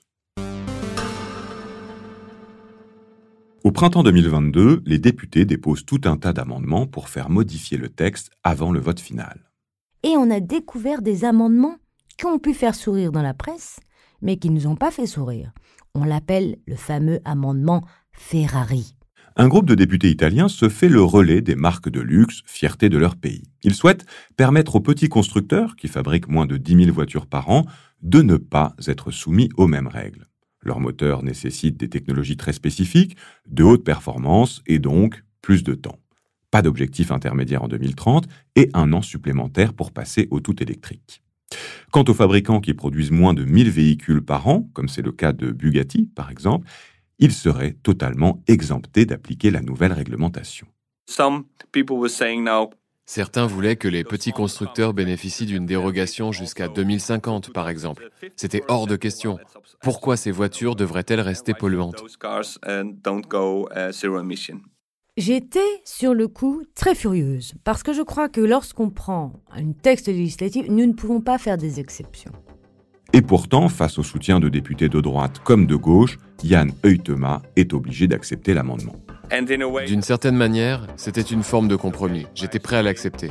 Au 3.63 3.71
printemps 3.71 4.01
2022, 4.01 4.81
les 4.85 4.97
députés 4.97 5.45
déposent 5.45 5.85
tout 5.85 6.01
un 6.05 6.17
tas 6.17 6.33
d'amendements 6.33 6.87
pour 6.87 7.09
faire 7.09 7.29
modifier 7.29 7.77
le 7.77 7.89
texte 7.89 8.31
avant 8.43 8.71
le 8.71 8.79
vote 8.79 8.99
final. 8.99 9.51
Et 10.01 10.17
on 10.17 10.31
a 10.31 10.39
découvert 10.39 11.03
des 11.03 11.25
amendements 11.25 11.77
qui 12.17 12.25
ont 12.25 12.39
pu 12.39 12.53
faire 12.53 12.75
sourire 12.75 13.11
dans 13.11 13.21
la 13.21 13.33
presse, 13.33 13.79
mais 14.21 14.37
qui 14.37 14.49
ne 14.49 14.55
nous 14.55 14.67
ont 14.67 14.75
pas 14.75 14.91
fait 14.91 15.07
sourire. 15.07 15.51
On 15.93 16.03
l'appelle 16.03 16.57
le 16.67 16.75
fameux 16.75 17.19
amendement 17.25 17.83
Ferrari. 18.13 18.95
Un 19.37 19.47
groupe 19.47 19.65
de 19.65 19.75
députés 19.75 20.09
italiens 20.09 20.49
se 20.49 20.67
fait 20.67 20.89
le 20.89 21.01
relais 21.01 21.41
des 21.41 21.55
marques 21.55 21.89
de 21.89 22.01
luxe, 22.01 22.41
fierté 22.45 22.89
de 22.89 22.97
leur 22.97 23.15
pays. 23.15 23.43
Ils 23.63 23.73
souhaitent 23.73 24.05
permettre 24.35 24.75
aux 24.75 24.81
petits 24.81 25.07
constructeurs, 25.07 25.75
qui 25.77 25.87
fabriquent 25.87 26.27
moins 26.27 26.45
de 26.45 26.57
10 26.57 26.85
000 26.85 26.93
voitures 26.93 27.27
par 27.27 27.49
an, 27.49 27.65
de 28.01 28.21
ne 28.21 28.35
pas 28.35 28.75
être 28.87 29.09
soumis 29.11 29.49
aux 29.55 29.67
mêmes 29.67 29.87
règles. 29.87 30.27
Leur 30.63 30.79
moteur 30.79 31.23
nécessite 31.23 31.77
des 31.77 31.89
technologies 31.89 32.37
très 32.37 32.53
spécifiques, 32.53 33.15
de 33.47 33.63
haute 33.63 33.83
performance 33.83 34.61
et 34.67 34.79
donc 34.79 35.23
plus 35.41 35.63
de 35.63 35.75
temps. 35.75 35.97
Pas 36.51 36.61
d'objectif 36.61 37.11
intermédiaire 37.11 37.63
en 37.63 37.67
2030 37.69 38.27
et 38.57 38.69
un 38.73 38.91
an 38.91 39.01
supplémentaire 39.01 39.73
pour 39.73 39.91
passer 39.91 40.27
au 40.29 40.41
tout 40.41 40.61
électrique. 40.61 41.23
Quant 41.91 42.05
aux 42.07 42.13
fabricants 42.13 42.61
qui 42.61 42.73
produisent 42.73 43.11
moins 43.11 43.33
de 43.33 43.43
1000 43.43 43.69
véhicules 43.69 44.23
par 44.23 44.47
an, 44.47 44.69
comme 44.73 44.87
c'est 44.87 45.01
le 45.01 45.11
cas 45.11 45.33
de 45.33 45.51
Bugatti 45.51 46.09
par 46.15 46.31
exemple, 46.31 46.67
ils 47.19 47.31
seraient 47.31 47.75
totalement 47.83 48.43
exemptés 48.47 49.05
d'appliquer 49.05 49.51
la 49.51 49.61
nouvelle 49.61 49.93
réglementation. 49.93 50.67
Certains 53.05 53.45
voulaient 53.45 53.75
que 53.75 53.87
les 53.87 54.03
petits 54.03 54.31
constructeurs 54.31 54.93
bénéficient 54.93 55.45
d'une 55.45 55.65
dérogation 55.65 56.31
jusqu'à 56.31 56.69
2050, 56.69 57.51
par 57.51 57.67
exemple. 57.67 58.09
C'était 58.37 58.63
hors 58.69 58.87
de 58.87 58.95
question. 58.95 59.37
Pourquoi 59.81 60.15
ces 60.15 60.31
voitures 60.31 60.75
devraient-elles 60.75 61.19
rester 61.19 61.53
polluantes? 61.53 62.01
J'étais 65.17 65.59
sur 65.83 66.13
le 66.13 66.29
coup 66.29 66.63
très 66.73 66.95
furieuse, 66.95 67.53
parce 67.65 67.83
que 67.83 67.91
je 67.91 68.01
crois 68.01 68.29
que 68.29 68.39
lorsqu'on 68.39 68.89
prend 68.89 69.33
un 69.51 69.73
texte 69.73 70.07
législatif, 70.07 70.67
nous 70.69 70.85
ne 70.85 70.93
pouvons 70.93 71.19
pas 71.19 71.37
faire 71.37 71.57
des 71.57 71.81
exceptions. 71.81 72.31
Et 73.11 73.21
pourtant, 73.21 73.67
face 73.67 73.99
au 73.99 74.03
soutien 74.03 74.39
de 74.39 74.47
députés 74.47 74.87
de 74.87 75.01
droite 75.01 75.41
comme 75.43 75.67
de 75.67 75.75
gauche, 75.75 76.17
Yann 76.45 76.71
Huytema 76.85 77.41
est 77.57 77.73
obligé 77.73 78.07
d'accepter 78.07 78.53
l'amendement. 78.53 78.95
D'une 79.85 80.01
certaine 80.01 80.37
manière, 80.37 80.87
c'était 80.95 81.19
une 81.19 81.43
forme 81.43 81.67
de 81.67 81.75
compromis. 81.75 82.25
J'étais 82.33 82.59
prêt 82.59 82.77
à 82.77 82.81
l'accepter. 82.81 83.29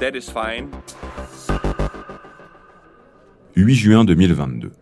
8 3.56 3.74
juin 3.74 4.04
2022. 4.04 4.72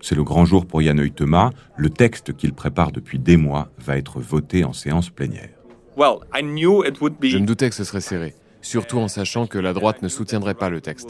C'est 0.00 0.14
le 0.14 0.24
grand 0.24 0.46
jour 0.46 0.64
pour 0.64 0.80
Yann 0.80 0.98
Huytema. 0.98 1.50
Le 1.76 1.90
texte 1.90 2.34
qu'il 2.34 2.54
prépare 2.54 2.92
depuis 2.92 3.18
des 3.18 3.36
mois 3.36 3.68
va 3.76 3.98
être 3.98 4.20
voté 4.20 4.64
en 4.64 4.72
séance 4.72 5.10
plénière. 5.10 5.55
Je 5.96 7.38
me 7.38 7.46
doutais 7.46 7.70
que 7.70 7.74
ce 7.74 7.84
serait 7.84 8.00
serré, 8.00 8.34
surtout 8.60 8.98
en 8.98 9.08
sachant 9.08 9.46
que 9.46 9.58
la 9.58 9.72
droite 9.72 10.02
ne 10.02 10.08
soutiendrait 10.08 10.54
pas 10.54 10.68
le 10.68 10.80
texte. 10.80 11.08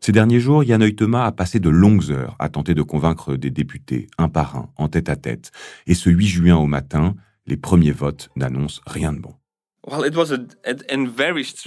Ces 0.00 0.12
derniers 0.12 0.40
jours, 0.40 0.62
Yann 0.62 0.82
Huytema 0.82 1.24
a 1.24 1.32
passé 1.32 1.58
de 1.58 1.70
longues 1.70 2.10
heures 2.10 2.36
à 2.38 2.48
tenter 2.48 2.74
de 2.74 2.82
convaincre 2.82 3.36
des 3.36 3.50
députés, 3.50 4.08
un 4.18 4.28
par 4.28 4.56
un, 4.56 4.70
en 4.76 4.88
tête 4.88 5.08
à 5.08 5.16
tête. 5.16 5.52
Et 5.86 5.94
ce 5.94 6.10
8 6.10 6.26
juin 6.26 6.56
au 6.56 6.66
matin, 6.66 7.14
les 7.46 7.56
premiers 7.56 7.92
votes 7.92 8.28
n'annoncent 8.36 8.82
rien 8.86 9.12
de 9.12 9.20
bon. 9.20 9.34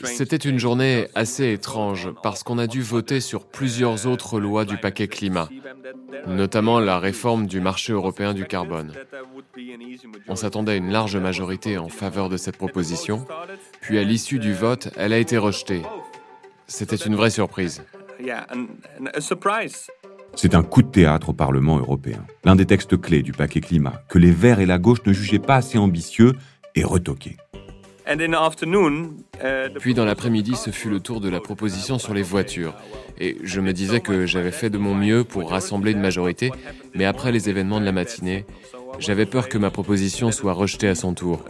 C'était 0.03 0.35
une 0.35 0.59
journée 0.59 1.07
assez 1.15 1.53
étrange 1.53 2.09
parce 2.21 2.43
qu'on 2.43 2.57
a 2.57 2.67
dû 2.67 2.81
voter 2.81 3.21
sur 3.21 3.47
plusieurs 3.47 4.07
autres 4.07 4.41
lois 4.41 4.65
du 4.65 4.77
paquet 4.77 5.07
climat, 5.07 5.47
notamment 6.27 6.81
la 6.81 6.99
réforme 6.99 7.47
du 7.47 7.61
marché 7.61 7.93
européen 7.93 8.33
du 8.33 8.45
carbone. 8.45 8.93
On 10.27 10.35
s'attendait 10.35 10.73
à 10.73 10.75
une 10.75 10.91
large 10.91 11.17
majorité 11.17 11.77
en 11.77 11.89
faveur 11.89 12.29
de 12.29 12.37
cette 12.37 12.57
proposition, 12.57 13.25
puis 13.81 13.97
à 13.97 14.03
l'issue 14.03 14.39
du 14.39 14.53
vote, 14.53 14.89
elle 14.97 15.13
a 15.13 15.17
été 15.17 15.37
rejetée. 15.37 15.81
C'était 16.67 16.95
une 16.95 17.15
vraie 17.15 17.31
surprise. 17.31 17.83
C'est 20.35 20.55
un 20.55 20.63
coup 20.63 20.81
de 20.81 20.89
théâtre 20.89 21.29
au 21.29 21.33
Parlement 21.33 21.77
européen. 21.77 22.25
L'un 22.43 22.55
des 22.55 22.65
textes 22.65 22.99
clés 22.99 23.23
du 23.23 23.31
paquet 23.31 23.61
climat, 23.61 24.03
que 24.07 24.19
les 24.19 24.31
Verts 24.31 24.59
et 24.59 24.65
la 24.65 24.77
gauche 24.77 24.99
ne 25.05 25.13
jugeaient 25.13 25.39
pas 25.39 25.55
assez 25.55 25.77
ambitieux, 25.77 26.33
est 26.75 26.83
retoqué. 26.83 27.37
Uh, 28.11 29.69
Puis 29.79 29.93
dans 29.93 30.05
l'après-midi, 30.05 30.55
ce 30.55 30.71
fut 30.71 30.89
le 30.89 30.99
tour 30.99 31.21
de 31.21 31.29
la 31.29 31.39
proposition 31.39 31.99
sur 31.99 32.13
les 32.13 32.23
voitures. 32.23 32.73
Et 33.19 33.37
je 33.43 33.61
me 33.61 33.71
disais 33.71 33.99
que 33.99 34.25
j'avais 34.25 34.51
fait 34.51 34.69
de 34.69 34.77
mon 34.77 34.95
mieux 34.95 35.23
pour 35.23 35.49
rassembler 35.49 35.91
une 35.91 36.01
majorité, 36.01 36.51
mais 36.95 37.05
après 37.05 37.31
les 37.31 37.49
événements 37.49 37.79
de 37.79 37.85
la 37.85 37.91
matinée, 37.91 38.45
j'avais 38.99 39.25
peur 39.25 39.49
que 39.49 39.57
ma 39.57 39.71
proposition 39.71 40.31
soit 40.31 40.53
rejetée 40.53 40.87
à 40.87 40.95
son 40.95 41.13
tour. 41.13 41.43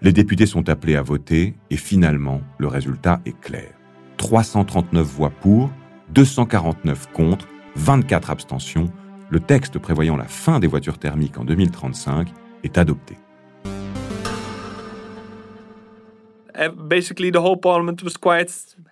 Les 0.00 0.12
députés 0.12 0.46
sont 0.46 0.68
appelés 0.68 0.96
à 0.96 1.02
voter 1.02 1.54
et 1.70 1.76
finalement, 1.76 2.40
le 2.58 2.66
résultat 2.66 3.20
est 3.24 3.38
clair. 3.40 3.70
339 4.16 5.06
voix 5.06 5.30
pour, 5.30 5.70
249 6.10 7.12
contre, 7.12 7.46
24 7.76 8.30
abstentions 8.30 8.92
le 9.32 9.40
texte 9.40 9.78
prévoyant 9.78 10.18
la 10.18 10.26
fin 10.26 10.60
des 10.60 10.66
voitures 10.66 10.98
thermiques 10.98 11.38
en 11.38 11.44
2035 11.44 12.28
est 12.64 12.76
adopté. 12.76 13.16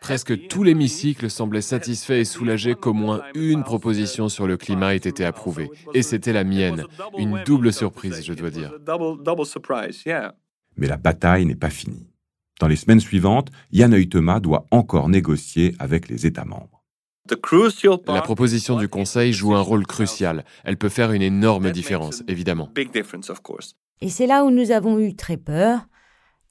Presque 0.00 0.48
tout 0.48 0.62
l'hémicycle 0.62 1.30
semblait 1.30 1.60
satisfait 1.60 2.20
et 2.20 2.24
soulagé 2.24 2.74
qu'au 2.74 2.92
moins 2.92 3.22
une 3.34 3.62
proposition 3.62 4.28
sur 4.28 4.46
le 4.46 4.56
climat 4.56 4.94
ait 4.94 4.98
été 4.98 5.24
approuvée. 5.24 5.70
Et 5.94 6.02
c'était 6.02 6.32
la 6.32 6.44
mienne. 6.44 6.84
Une 7.18 7.42
double 7.44 7.72
surprise, 7.72 8.24
je 8.24 8.32
dois 8.32 8.50
dire. 8.50 8.72
Mais 10.76 10.86
la 10.86 10.96
bataille 10.96 11.46
n'est 11.46 11.54
pas 11.54 11.70
finie. 11.70 12.10
Dans 12.60 12.68
les 12.68 12.76
semaines 12.76 13.00
suivantes, 13.00 13.48
Yann 13.72 13.94
Huytema 13.94 14.38
doit 14.38 14.66
encore 14.70 15.08
négocier 15.08 15.74
avec 15.78 16.08
les 16.08 16.26
États 16.26 16.44
membres. 16.44 16.80
La 18.08 18.22
proposition 18.22 18.76
du 18.76 18.88
Conseil 18.88 19.32
joue 19.32 19.54
un 19.54 19.60
rôle 19.60 19.86
crucial. 19.86 20.44
Elle 20.64 20.76
peut 20.76 20.88
faire 20.88 21.12
une 21.12 21.22
énorme 21.22 21.70
différence, 21.70 22.22
évidemment. 22.28 22.68
Et 24.02 24.08
c'est 24.08 24.26
là 24.26 24.44
où 24.44 24.50
nous 24.50 24.70
avons 24.70 24.98
eu 24.98 25.14
très 25.14 25.36
peur, 25.36 25.86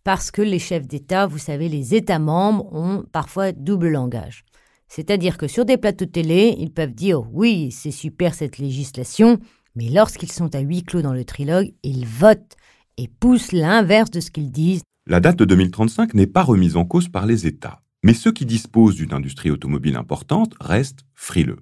parce 0.10 0.32
que 0.32 0.42
les 0.42 0.58
chefs 0.58 0.88
d'État, 0.88 1.28
vous 1.28 1.38
savez, 1.38 1.70
les 1.70 1.94
États 1.94 2.18
membres 2.18 2.68
ont 2.74 3.06
parfois 3.12 3.52
double 3.52 3.90
langage. 3.90 4.44
C'est-à-dire 4.88 5.38
que 5.38 5.48
sur 5.48 5.66
des 5.66 5.78
plateaux 5.78 6.06
de 6.06 6.10
télé, 6.10 6.56
ils 6.58 6.72
peuvent 6.72 6.96
dire 6.96 7.32
oui, 7.32 7.70
c'est 7.70 7.92
super 7.92 8.34
cette 8.34 8.58
législation, 8.58 9.38
mais 9.76 9.88
lorsqu'ils 9.88 10.32
sont 10.32 10.56
à 10.56 10.62
huis 10.62 10.82
clos 10.82 11.04
dans 11.04 11.14
le 11.14 11.26
trilogue, 11.26 11.76
ils 11.84 12.08
votent 12.08 12.58
et 12.98 13.08
poussent 13.08 13.52
l'inverse 13.52 14.10
de 14.10 14.20
ce 14.20 14.32
qu'ils 14.32 14.50
disent. 14.50 14.82
La 15.06 15.20
date 15.20 15.38
de 15.38 15.46
2035 15.46 16.16
n'est 16.16 16.26
pas 16.26 16.42
remise 16.42 16.76
en 16.76 16.86
cause 16.86 17.08
par 17.08 17.28
les 17.28 17.46
États. 17.46 17.84
Mais 18.04 18.16
ceux 18.16 18.32
qui 18.32 18.48
disposent 18.48 18.96
d'une 18.96 19.14
industrie 19.14 19.52
automobile 19.52 19.96
importante 19.96 20.56
restent 20.60 21.06
frileux. 21.14 21.60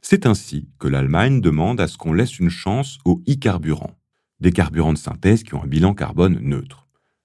C'est 0.00 0.26
ainsi 0.26 0.68
que 0.78 0.86
l'Allemagne 0.86 1.40
demande 1.40 1.80
à 1.80 1.88
ce 1.88 1.98
qu'on 1.98 2.12
laisse 2.12 2.38
une 2.38 2.50
chance 2.50 2.98
aux 3.04 3.20
e-carburants, 3.28 3.96
des 4.38 4.52
carburants 4.52 4.92
de 4.92 4.98
synthèse 4.98 5.42
qui 5.42 5.56
ont 5.56 5.64
un 5.64 5.66
bilan 5.66 5.92
carbone 5.94 6.38
neutre. 6.40 6.83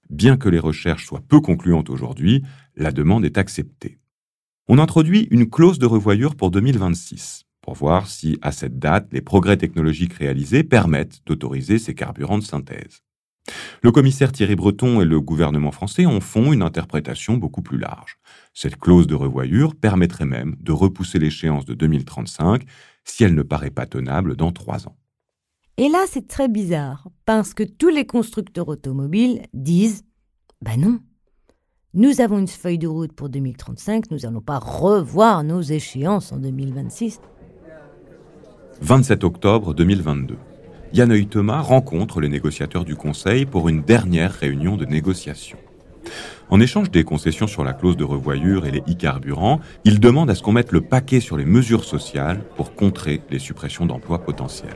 Bien 0.10 0.38
que 0.38 0.50
les 0.50 0.60
recherches 0.60 1.06
soient 1.06 1.22
peu 1.28 1.40
concluantes 1.40 1.90
aujourd'hui, 1.90 2.44
la 2.76 2.92
demande 2.92 3.26
est 3.26 3.38
acceptée. 3.38 4.00
On 4.68 4.80
introduit 4.80 5.28
une 5.30 5.50
clause 5.50 5.80
de 5.80 5.86
revoyure 5.86 6.36
pour 6.36 6.52
2026, 6.52 7.46
pour 7.62 7.76
voir 7.76 8.08
si, 8.08 8.38
à 8.42 8.52
cette 8.52 8.80
date, 8.80 9.08
les 9.12 9.22
progrès 9.22 9.58
technologiques 9.58 10.14
réalisés 10.14 10.64
permettent 10.64 11.22
d'autoriser 11.26 11.78
ces 11.78 11.94
carburants 11.94 12.40
de 12.40 12.44
synthèse. 12.44 13.04
Le 13.82 13.92
commissaire 13.92 14.32
Thierry 14.32 14.56
Breton 14.56 15.02
et 15.02 15.06
le 15.06 15.22
gouvernement 15.22 15.72
français 15.72 16.06
en 16.06 16.20
font 16.20 16.54
une 16.54 16.62
interprétation 16.62 17.38
beaucoup 17.38 17.62
plus 17.62 17.78
large. 17.78 18.18
Cette 18.54 18.78
clause 18.78 19.08
de 19.08 19.16
revoyure 19.16 19.76
permettrait 19.76 20.26
même 20.26 20.56
de 20.60 20.72
repousser 20.72 21.20
l'échéance 21.20 21.66
de 21.66 21.74
2035 21.74 22.64
si 23.06 23.24
elle 23.24 23.36
ne 23.36 23.44
paraît 23.44 23.72
pas 23.72 23.86
tenable 23.86 24.36
dans 24.36 24.52
trois 24.52 24.88
ans. 24.88 24.99
Et 25.80 25.88
là, 25.88 26.00
c'est 26.10 26.28
très 26.28 26.50
bizarre, 26.50 27.08
parce 27.24 27.54
que 27.54 27.64
tous 27.64 27.88
les 27.88 28.06
constructeurs 28.06 28.68
automobiles 28.68 29.44
disent 29.54 30.04
Ben 30.62 30.78
non, 30.78 31.00
nous 31.94 32.20
avons 32.20 32.38
une 32.38 32.50
feuille 32.50 32.78
de 32.78 32.88
route 32.88 33.14
pour 33.14 33.30
2035, 33.30 34.12
nous 34.12 34.18
n'allons 34.18 34.42
pas 34.42 34.60
revoir 34.60 35.42
nos 35.46 35.62
échéances 35.62 36.34
en 36.34 36.38
2026. 36.38 37.22
27 38.82 39.24
octobre 39.24 39.74
2022. 39.74 40.36
Yanneuil 40.92 41.28
Thomas 41.28 41.62
rencontre 41.62 42.20
les 42.20 42.28
négociateurs 42.28 42.84
du 42.84 42.98
Conseil 42.98 43.46
pour 43.46 43.70
une 43.70 43.82
dernière 43.82 44.34
réunion 44.34 44.76
de 44.76 44.84
négociation. 44.84 45.58
En 46.50 46.60
échange 46.60 46.92
des 46.92 47.06
concessions 47.06 47.48
sur 47.48 47.64
la 47.64 47.72
clause 47.72 47.96
de 47.96 48.04
revoyure 48.04 48.66
et 48.66 48.72
les 48.72 48.82
e-carburants, 48.82 49.62
il 49.86 50.02
demande 50.02 50.30
à 50.30 50.36
ce 50.36 50.44
qu'on 50.44 50.52
mette 50.52 50.74
le 50.74 50.82
paquet 50.82 51.22
sur 51.22 51.38
les 51.38 51.46
mesures 51.46 51.86
sociales 51.86 52.44
pour 52.58 52.76
contrer 52.76 53.22
les 53.30 53.40
suppressions 53.40 53.86
d'emplois 53.86 54.20
potentiels. 54.20 54.76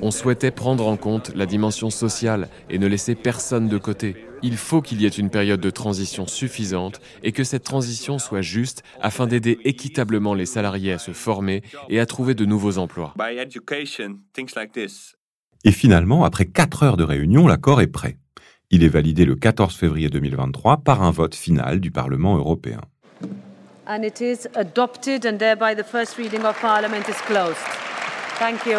On 0.00 0.10
souhaitait 0.10 0.50
prendre 0.50 0.86
en 0.86 0.96
compte 0.96 1.32
la 1.34 1.44
dimension 1.44 1.90
sociale 1.90 2.48
et 2.70 2.78
ne 2.78 2.86
laisser 2.86 3.14
personne 3.14 3.68
de 3.68 3.76
côté. 3.76 4.16
Il 4.42 4.56
faut 4.56 4.80
qu'il 4.80 5.02
y 5.02 5.04
ait 5.04 5.10
une 5.10 5.28
période 5.28 5.60
de 5.60 5.68
transition 5.68 6.26
suffisante 6.26 7.02
et 7.22 7.32
que 7.32 7.44
cette 7.44 7.64
transition 7.64 8.18
soit 8.18 8.40
juste 8.40 8.82
afin 9.02 9.26
d'aider 9.26 9.58
équitablement 9.64 10.32
les 10.32 10.46
salariés 10.46 10.94
à 10.94 10.98
se 10.98 11.12
former 11.12 11.62
et 11.90 12.00
à 12.00 12.06
trouver 12.06 12.34
de 12.34 12.46
nouveaux 12.46 12.78
emplois. 12.78 13.12
Et 15.64 15.72
finalement, 15.72 16.24
après 16.24 16.46
quatre 16.46 16.82
heures 16.84 16.96
de 16.96 17.04
réunion, 17.04 17.46
l'accord 17.46 17.82
est 17.82 17.86
prêt. 17.86 18.16
Il 18.70 18.82
est 18.82 18.88
validé 18.88 19.26
le 19.26 19.36
14 19.36 19.76
février 19.76 20.08
2023 20.08 20.78
par 20.78 21.02
un 21.02 21.10
vote 21.10 21.34
final 21.34 21.80
du 21.80 21.90
Parlement 21.90 22.38
européen 22.38 22.80
and 23.92 24.04
it 24.04 24.22
is 24.22 24.48
adopted 24.54 25.26
and 25.26 25.38
thereby 25.38 25.74
the 25.74 25.84
first 25.84 26.16
reading 26.16 26.44
of 26.46 26.58
Parliament 26.60 27.06
is 27.08 27.16
closed. 27.26 27.58
Thank 28.38 28.64
you. 28.64 28.78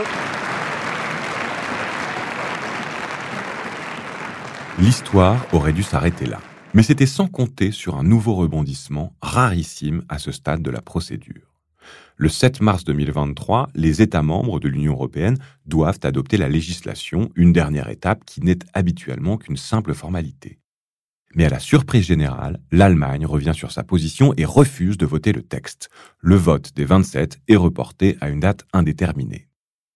L'histoire 4.80 5.46
aurait 5.54 5.74
dû 5.74 5.84
s'arrêter 5.84 6.26
là. 6.26 6.40
Mais 6.74 6.82
c'était 6.82 7.06
sans 7.06 7.28
compter 7.28 7.72
sur 7.72 7.96
un 7.96 8.04
nouveau 8.04 8.34
rebondissement 8.34 9.14
rarissime 9.22 10.02
à 10.10 10.18
ce 10.18 10.32
stade 10.32 10.64
de 10.64 10.72
la 10.72 10.82
procédure. 10.82 11.54
Le 12.18 12.30
7 12.30 12.62
mars 12.62 12.84
2023, 12.84 13.70
les 13.76 14.02
États 14.02 14.24
membres 14.24 14.60
de 14.60 14.68
l'Union 14.68 14.94
européenne 14.94 15.38
doivent 15.68 16.00
adopter 16.02 16.38
la 16.38 16.50
législation, 16.50 17.30
une 17.36 17.54
dernière 17.54 17.90
étape 17.90 18.26
qui 18.26 18.42
n'est 18.42 18.60
habituellement 18.74 19.38
qu'une 19.38 19.58
simple 19.58 19.94
formalité. 19.94 20.63
Mais 21.36 21.46
à 21.46 21.50
la 21.50 21.60
surprise 21.60 22.06
générale, 22.06 22.60
l'Allemagne 22.72 23.26
revient 23.26 23.54
sur 23.56 23.72
sa 23.72 23.84
position 23.84 24.34
et 24.38 24.46
refuse 24.46 24.98
de 24.98 25.06
voter 25.06 25.32
le 25.32 25.42
texte. 25.42 25.90
Le 26.20 26.36
vote 26.36 26.72
des 26.76 26.86
27 26.86 27.40
est 27.48 27.56
reporté 27.56 28.18
à 28.22 28.30
une 28.30 28.40
date 28.40 28.66
indéterminée. 28.74 29.48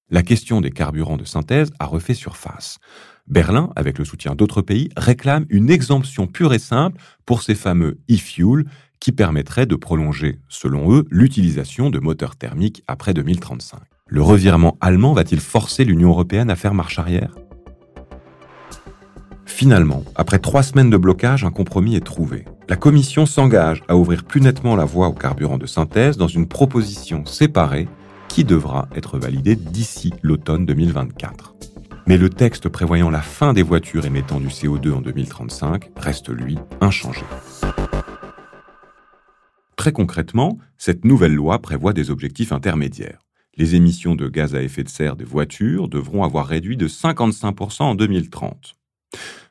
La 0.09 0.23
question 0.23 0.61
des 0.61 0.71
carburants 0.71 1.17
de 1.17 1.25
synthèse 1.25 1.71
a 1.79 1.85
refait 1.85 2.13
surface. 2.13 2.79
Berlin, 3.27 3.71
avec 3.75 3.99
le 3.99 4.05
soutien 4.05 4.35
d'autres 4.35 4.61
pays, 4.61 4.89
réclame 4.95 5.45
une 5.49 5.69
exemption 5.69 6.27
pure 6.27 6.53
et 6.53 6.59
simple 6.59 6.99
pour 7.25 7.43
ces 7.43 7.55
fameux 7.55 7.99
e-fuel 8.09 8.65
qui 8.99 9.11
permettraient 9.11 9.65
de 9.65 9.75
prolonger, 9.75 10.39
selon 10.47 10.93
eux, 10.93 11.05
l'utilisation 11.11 11.89
de 11.89 11.99
moteurs 11.99 12.37
thermiques 12.37 12.83
après 12.87 13.13
2035. 13.13 13.79
Le 14.07 14.21
revirement 14.21 14.77
allemand 14.79 15.13
va-t-il 15.13 15.41
forcer 15.41 15.83
l'Union 15.83 16.09
européenne 16.09 16.49
à 16.49 16.55
faire 16.55 16.73
marche 16.73 16.97
arrière? 16.97 17.35
Finalement, 19.47 20.03
après 20.15 20.37
trois 20.37 20.61
semaines 20.61 20.91
de 20.91 20.97
blocage, 20.97 21.43
un 21.43 21.51
compromis 21.51 21.95
est 21.95 22.05
trouvé. 22.05 22.45
La 22.69 22.75
Commission 22.75 23.25
s'engage 23.25 23.81
à 23.87 23.95
ouvrir 23.95 24.23
plus 24.23 24.41
nettement 24.41 24.75
la 24.75 24.85
voie 24.85 25.07
au 25.07 25.13
carburant 25.13 25.57
de 25.57 25.65
synthèse 25.65 26.17
dans 26.17 26.27
une 26.27 26.47
proposition 26.47 27.25
séparée 27.25 27.87
qui 28.27 28.43
devra 28.43 28.87
être 28.93 29.17
validée 29.17 29.55
d'ici 29.55 30.13
l'automne 30.21 30.65
2024. 30.65 31.55
Mais 32.05 32.17
le 32.17 32.29
texte 32.29 32.69
prévoyant 32.69 33.09
la 33.09 33.21
fin 33.21 33.53
des 33.53 33.63
voitures 33.63 34.05
émettant 34.05 34.39
du 34.39 34.47
CO2 34.47 34.93
en 34.93 35.01
2035 35.01 35.91
reste, 35.95 36.29
lui, 36.29 36.59
inchangé. 36.79 37.23
Très 39.75 39.91
concrètement, 39.91 40.57
cette 40.77 41.03
nouvelle 41.03 41.33
loi 41.33 41.59
prévoit 41.59 41.93
des 41.93 42.11
objectifs 42.11 42.51
intermédiaires. 42.51 43.25
Les 43.55 43.75
émissions 43.75 44.15
de 44.15 44.27
gaz 44.27 44.53
à 44.53 44.61
effet 44.61 44.83
de 44.83 44.89
serre 44.89 45.15
des 45.15 45.25
voitures 45.25 45.87
devront 45.87 46.23
avoir 46.23 46.45
réduit 46.45 46.77
de 46.77 46.87
55% 46.87 47.83
en 47.83 47.95
2030. 47.95 48.75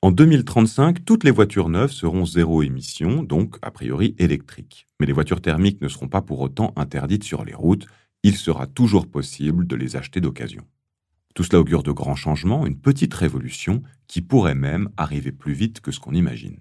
En 0.03 0.12
2035, 0.12 1.05
toutes 1.05 1.25
les 1.25 1.31
voitures 1.31 1.69
neuves 1.69 1.90
seront 1.90 2.25
zéro 2.25 2.62
émission, 2.62 3.23
donc 3.23 3.57
a 3.62 3.71
priori 3.71 4.14
électriques. 4.19 4.87
Mais 5.01 5.07
les 5.07 5.12
voitures 5.12 5.40
thermiques 5.40 5.81
ne 5.81 5.88
seront 5.88 6.09
pas 6.09 6.23
pour 6.23 6.40
autant 6.40 6.73
interdites 6.77 7.25
sur 7.25 7.45
les 7.45 7.55
routes, 7.55 7.87
il 8.23 8.37
sera 8.37 8.66
toujours 8.66 9.07
possible 9.07 9.66
de 9.66 9.77
les 9.77 9.97
acheter 9.97 10.21
d'occasion. 10.21 10.62
Tout 11.35 11.45
cela 11.45 11.61
augure 11.61 11.83
de 11.83 11.92
grands 11.92 12.16
changements, 12.16 12.66
une 12.66 12.79
petite 12.79 13.14
révolution 13.14 13.83
qui 14.07 14.23
pourrait 14.23 14.55
même 14.55 14.88
arriver 14.97 15.33
plus 15.33 15.53
vite 15.53 15.81
que 15.81 15.92
ce 15.92 16.01
qu'on 16.01 16.14
imagine. 16.14 16.61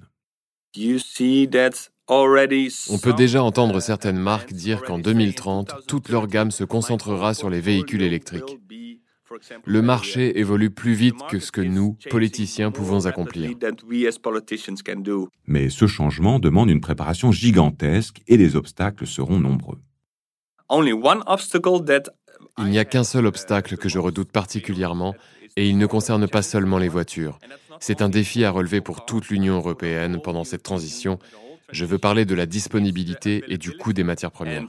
On 2.89 2.99
peut 2.99 3.13
déjà 3.13 3.41
entendre 3.41 3.79
certaines 3.79 4.19
marques 4.19 4.53
dire 4.53 4.83
qu'en 4.83 4.99
2030, 4.99 5.87
toute 5.87 6.09
leur 6.09 6.27
gamme 6.27 6.51
se 6.51 6.63
concentrera 6.63 7.33
sur 7.33 7.49
les 7.49 7.61
véhicules 7.61 8.01
électriques. 8.01 8.59
Le 9.65 9.81
marché 9.81 10.39
évolue 10.39 10.69
plus 10.69 10.93
vite 10.93 11.15
que 11.29 11.39
ce 11.39 11.51
que 11.51 11.61
nous, 11.61 11.97
politiciens, 12.09 12.71
pouvons 12.71 13.05
accomplir. 13.05 13.51
Mais 15.47 15.69
ce 15.69 15.87
changement 15.87 16.39
demande 16.39 16.69
une 16.69 16.81
préparation 16.81 17.31
gigantesque 17.31 18.21
et 18.27 18.37
les 18.37 18.55
obstacles 18.55 19.07
seront 19.07 19.39
nombreux. 19.39 19.79
Il 22.57 22.65
n'y 22.65 22.79
a 22.79 22.85
qu'un 22.85 23.03
seul 23.03 23.25
obstacle 23.25 23.77
que 23.77 23.89
je 23.89 23.99
redoute 23.99 24.31
particulièrement, 24.31 25.15
et 25.57 25.69
il 25.69 25.77
ne 25.77 25.85
concerne 25.85 26.27
pas 26.27 26.41
seulement 26.41 26.77
les 26.77 26.89
voitures. 26.89 27.39
C'est 27.79 28.01
un 28.01 28.09
défi 28.09 28.43
à 28.43 28.51
relever 28.51 28.81
pour 28.81 29.05
toute 29.05 29.29
l'Union 29.29 29.55
européenne 29.55 30.19
pendant 30.21 30.43
cette 30.43 30.63
transition. 30.63 31.19
Je 31.71 31.85
veux 31.85 31.97
parler 31.97 32.25
de 32.25 32.35
la 32.35 32.45
disponibilité 32.45 33.43
et 33.47 33.57
du 33.57 33.71
coût 33.71 33.93
des 33.93 34.03
matières 34.03 34.31
premières. 34.31 34.65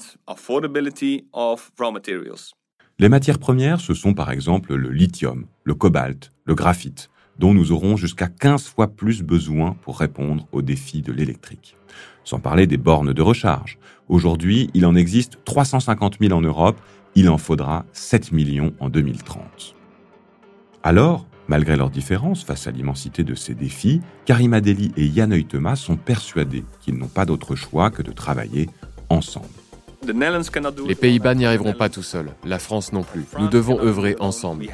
Les 2.99 3.11
matières 3.11 3.39
premières, 3.39 3.81
ce 3.81 3.93
sont 3.93 4.15
par 4.15 4.31
exemple 4.31 4.75
le 4.75 4.91
lithium, 4.91 5.45
le 5.65 5.75
cobalt, 5.75 6.33
le 6.47 6.55
graphite, 6.55 7.11
dont 7.39 7.53
nous 7.53 7.71
aurons 7.71 7.99
jusqu'à 7.99 8.29
15 8.29 8.69
fois 8.69 8.89
plus 8.89 9.23
besoin 9.23 9.77
pour 9.83 9.99
répondre 9.99 10.49
aux 10.51 10.63
défis 10.63 11.03
de 11.03 11.13
l'électrique. 11.13 11.77
Sans 12.25 12.41
parler 12.41 12.67
des 12.67 12.79
bornes 12.79 13.13
de 13.13 13.21
recharge. 13.21 13.79
Aujourd'hui, 14.09 14.71
il 14.73 14.87
en 14.87 14.95
existe 14.95 15.39
350 15.45 16.17
000 16.23 16.33
en 16.33 16.41
Europe, 16.41 16.81
il 17.15 17.29
en 17.29 17.37
faudra 17.37 17.85
7 17.93 18.33
millions 18.33 18.73
en 18.81 18.89
2030. 18.89 19.75
Alors, 20.83 21.27
malgré 21.49 21.77
leurs 21.77 21.91
différences 21.91 22.45
face 22.45 22.67
à 22.67 22.71
l'immensité 22.71 23.25
de 23.25 23.35
ces 23.35 23.55
défis, 23.55 24.01
Karima 24.25 24.63
Deli 24.63 24.93
et 24.97 25.05
Yann 25.05 25.39
sont 25.77 25.97
persuadés 25.97 26.65
qu'ils 26.81 26.97
n'ont 26.97 27.09
pas 27.09 27.27
d'autre 27.27 27.57
choix 27.57 27.91
que 27.91 28.01
de 28.01 28.13
travailler 28.13 28.71
ensemble. 29.11 29.66
Les 30.87 30.95
Pays-Bas 30.95 31.35
n'y 31.35 31.47
arriveront 31.47 31.73
pas 31.73 31.89
tout 31.89 32.03
seuls, 32.03 32.31
la 32.45 32.59
France 32.59 32.93
non 32.93 33.03
plus. 33.03 33.25
Nous 33.39 33.49
devons 33.49 33.81
œuvrer 33.81 34.17
ensemble. 34.21 34.67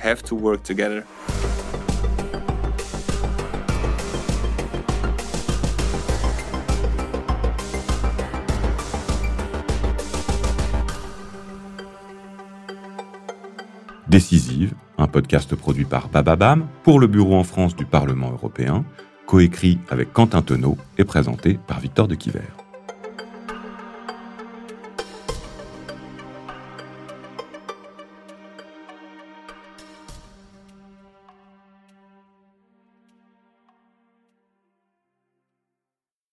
Décisive, 14.12 14.74
un 14.98 15.06
podcast 15.06 15.54
produit 15.54 15.86
par 15.86 16.10
Bababam 16.10 16.66
pour 16.82 17.00
le 17.00 17.06
Bureau 17.06 17.34
en 17.34 17.44
France 17.44 17.74
du 17.74 17.86
Parlement 17.86 18.30
européen, 18.30 18.84
coécrit 19.24 19.78
avec 19.88 20.12
Quentin 20.12 20.42
Tonneau 20.42 20.76
et 20.98 21.04
présenté 21.04 21.58
par 21.66 21.80
Victor 21.80 22.08
de 22.08 22.14
Quiver. 22.14 22.61